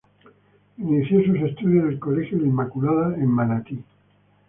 Inició 0.79 1.23
sus 1.23 1.35
estudios 1.41 1.83
en 1.83 1.89
el 1.91 1.99
Colegio 1.99 2.39
La 2.39 2.47
Inmaculada 2.47 3.13
en 3.17 3.27
Manatí. 3.27 3.83